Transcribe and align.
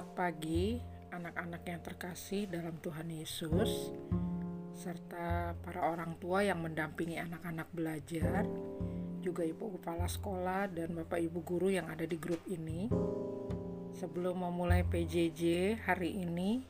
Selamat 0.00 0.16
pagi, 0.32 0.80
anak-anak 1.12 1.62
yang 1.68 1.80
terkasih 1.84 2.48
dalam 2.48 2.80
Tuhan 2.80 3.04
Yesus, 3.12 3.92
serta 4.72 5.52
para 5.60 5.92
orang 5.92 6.16
tua 6.16 6.40
yang 6.40 6.64
mendampingi 6.64 7.20
anak-anak 7.20 7.68
belajar, 7.68 8.48
juga 9.20 9.44
ibu 9.44 9.76
kepala 9.76 10.08
sekolah 10.08 10.72
dan 10.72 10.96
bapak 10.96 11.20
ibu 11.20 11.44
guru 11.44 11.68
yang 11.68 11.84
ada 11.92 12.08
di 12.08 12.16
grup 12.16 12.40
ini. 12.48 12.88
Sebelum 13.92 14.40
memulai 14.40 14.88
PJJ 14.88 15.76
hari 15.84 16.16
ini, 16.16 16.64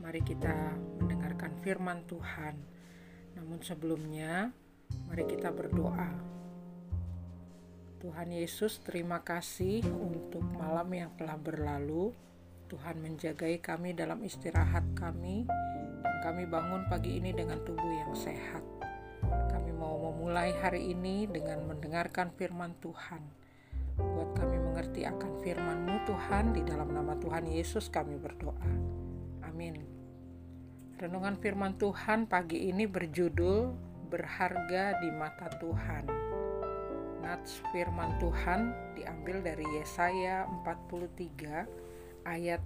mari 0.00 0.24
kita 0.24 0.72
mendengarkan 1.04 1.60
firman 1.60 2.08
Tuhan. 2.08 2.56
Namun 3.36 3.60
sebelumnya, 3.60 4.56
mari 5.04 5.28
kita 5.28 5.52
berdoa. 5.52 6.16
Tuhan 8.00 8.32
Yesus, 8.32 8.80
terima 8.80 9.20
kasih 9.20 9.84
untuk 9.84 10.40
malam 10.56 10.88
yang 10.96 11.12
telah 11.20 11.36
berlalu. 11.36 12.29
Tuhan 12.70 13.02
menjagai 13.02 13.58
kami 13.58 13.98
dalam 13.98 14.22
istirahat 14.22 14.86
kami, 14.94 15.42
dan 16.06 16.16
kami 16.22 16.46
bangun 16.46 16.86
pagi 16.86 17.18
ini 17.18 17.34
dengan 17.34 17.58
tubuh 17.66 17.90
yang 17.90 18.14
sehat. 18.14 18.62
Kami 19.26 19.74
mau 19.74 19.98
memulai 19.98 20.54
hari 20.62 20.94
ini 20.94 21.26
dengan 21.26 21.66
mendengarkan 21.66 22.30
firman 22.38 22.78
Tuhan. 22.78 23.26
Buat 23.98 24.38
kami 24.38 24.62
mengerti 24.62 25.02
akan 25.02 25.42
firman-Mu 25.42 25.96
Tuhan, 26.06 26.54
di 26.54 26.62
dalam 26.62 26.94
nama 26.94 27.18
Tuhan 27.18 27.50
Yesus 27.50 27.90
kami 27.90 28.14
berdoa. 28.14 28.70
Amin. 29.50 29.82
Renungan 30.94 31.42
firman 31.42 31.74
Tuhan 31.74 32.30
pagi 32.30 32.70
ini 32.70 32.86
berjudul 32.86 33.74
Berharga 34.06 34.94
di 35.02 35.10
Mata 35.10 35.50
Tuhan. 35.58 36.06
Nats 37.18 37.66
firman 37.74 38.14
Tuhan 38.22 38.94
diambil 38.94 39.42
dari 39.42 39.66
Yesaya 39.74 40.46
43 40.62 41.89
ayat 42.24 42.60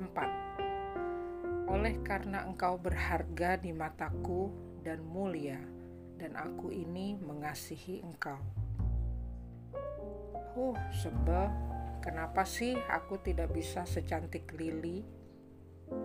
4 0.00 1.70
Oleh 1.72 2.00
karena 2.00 2.48
engkau 2.48 2.80
berharga 2.80 3.60
di 3.60 3.74
mataku 3.74 4.50
dan 4.80 5.04
mulia 5.04 5.60
dan 6.18 6.34
aku 6.34 6.72
ini 6.72 7.18
mengasihi 7.20 8.02
engkau 8.02 8.38
Huh, 10.58 10.74
sebel 10.90 11.68
Kenapa 11.98 12.46
sih 12.46 12.78
aku 12.88 13.18
tidak 13.20 13.50
bisa 13.52 13.82
secantik 13.82 14.54
Lili? 14.54 15.02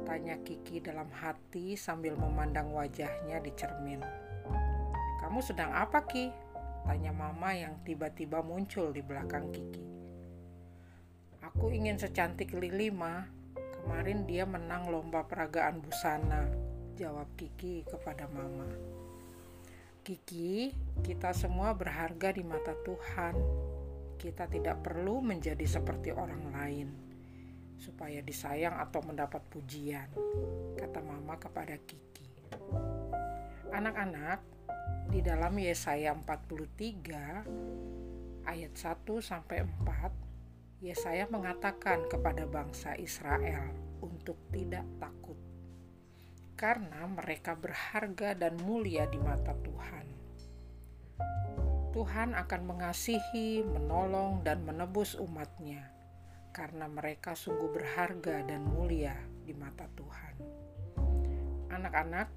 Tanya 0.03 0.41
Kiki 0.41 0.81
dalam 0.81 1.08
hati 1.13 1.77
sambil 1.77 2.17
memandang 2.17 2.73
wajahnya 2.73 3.37
di 3.39 3.53
cermin. 3.53 4.02
Kamu 5.21 5.39
sedang 5.39 5.69
apa 5.71 6.02
Ki? 6.03 6.27
Tanya 6.83 7.13
mama 7.13 7.55
yang 7.55 7.80
tiba-tiba 7.85 8.41
muncul 8.41 8.91
di 8.91 8.99
belakang 8.99 9.53
Kiki. 9.53 10.02
Aku 11.53 11.69
ingin 11.69 12.01
secantik 12.01 12.49
Lili, 12.57 12.89
Ma. 12.89 13.29
Kemarin 13.53 14.25
dia 14.25 14.41
menang 14.41 14.89
lomba 14.89 15.21
peragaan 15.29 15.85
busana, 15.85 16.49
jawab 16.97 17.29
Kiki 17.37 17.85
kepada 17.85 18.25
Mama. 18.25 18.65
Kiki, 20.01 20.73
kita 21.05 21.29
semua 21.37 21.77
berharga 21.77 22.33
di 22.33 22.41
mata 22.41 22.73
Tuhan. 22.81 23.37
Kita 24.17 24.49
tidak 24.49 24.81
perlu 24.81 25.21
menjadi 25.21 25.61
seperti 25.69 26.09
orang 26.09 26.49
lain 26.49 26.89
supaya 27.77 28.25
disayang 28.25 28.81
atau 28.81 29.05
mendapat 29.05 29.45
pujian, 29.53 30.09
kata 30.73 31.05
Mama 31.05 31.37
kepada 31.37 31.77
Kiki. 31.77 32.49
Anak-anak, 33.69 34.41
di 35.13 35.21
dalam 35.21 35.53
Yesaya 35.53 36.17
43 36.17 37.45
ayat 38.49 38.73
1 38.73 39.05
sampai 39.21 39.61
4 39.61 40.22
Yesaya 40.84 41.31
mengatakan 41.31 42.12
kepada 42.12 42.44
bangsa 42.44 43.00
Israel 43.00 43.72
untuk 44.03 44.36
tidak 44.52 44.84
takut, 45.00 45.39
karena 46.60 47.08
mereka 47.08 47.55
berharga 47.55 48.36
dan 48.36 48.60
mulia 48.60 49.08
di 49.08 49.16
mata 49.16 49.55
Tuhan. 49.64 50.05
Tuhan 51.95 52.36
akan 52.36 52.61
mengasihi, 52.67 53.64
menolong, 53.64 54.43
dan 54.43 54.67
menebus 54.67 55.16
umatnya, 55.16 55.88
karena 56.52 56.92
mereka 56.92 57.32
sungguh 57.32 57.72
berharga 57.72 58.43
dan 58.43 58.67
mulia 58.67 59.16
di 59.48 59.55
mata 59.55 59.88
Tuhan. 59.95 60.36
Anak-anak, 61.72 62.27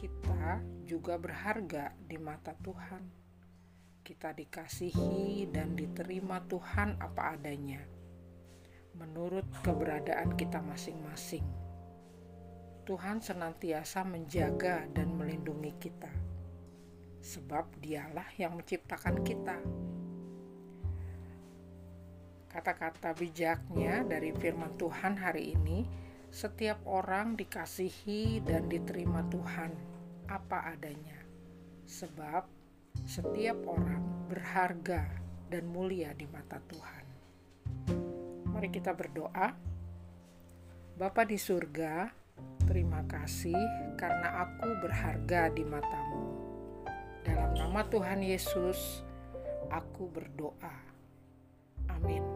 kita 0.00 0.64
juga 0.88 1.20
berharga 1.20 1.92
di 2.08 2.16
mata 2.16 2.56
Tuhan 2.56 3.25
kita 4.06 4.30
dikasihi 4.30 5.50
dan 5.50 5.74
diterima 5.74 6.38
Tuhan 6.46 6.94
apa 7.02 7.34
adanya, 7.34 7.82
menurut 8.94 9.42
keberadaan 9.66 10.38
kita 10.38 10.62
masing-masing. 10.62 11.42
Tuhan 12.86 13.18
senantiasa 13.18 14.06
menjaga 14.06 14.86
dan 14.94 15.10
melindungi 15.10 15.74
kita, 15.82 16.14
sebab 17.18 17.66
Dialah 17.82 18.30
yang 18.38 18.54
menciptakan 18.54 19.26
kita. 19.26 19.58
Kata-kata 22.46 23.10
bijaknya 23.10 24.06
dari 24.06 24.30
firman 24.38 24.78
Tuhan 24.78 25.18
hari 25.18 25.58
ini, 25.58 25.82
setiap 26.30 26.78
orang 26.86 27.34
dikasihi 27.34 28.38
dan 28.46 28.70
diterima 28.70 29.26
Tuhan 29.34 29.74
apa 30.30 30.78
adanya, 30.78 31.18
sebab 31.90 32.46
setiap 33.06 33.54
orang 33.70 34.26
berharga 34.26 35.06
dan 35.46 35.70
mulia 35.70 36.10
di 36.10 36.26
mata 36.26 36.58
Tuhan. 36.58 37.04
Mari 38.50 38.68
kita 38.74 38.90
berdoa. 38.98 39.54
Bapa 40.98 41.22
di 41.22 41.38
surga, 41.38 42.10
terima 42.66 43.06
kasih 43.06 43.56
karena 43.94 44.42
aku 44.42 44.68
berharga 44.82 45.54
di 45.54 45.62
matamu. 45.62 46.24
Dalam 47.22 47.54
nama 47.54 47.86
Tuhan 47.86 48.26
Yesus, 48.26 49.06
aku 49.70 50.10
berdoa. 50.10 50.74
Amin. 51.86 52.35